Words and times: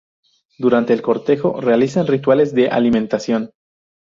Durante 0.57 0.93
el 0.93 1.03
cortejo 1.03 1.61
realizan 1.61 2.07
rituales 2.07 2.55
de 2.55 2.69
alimentación. 2.69 3.51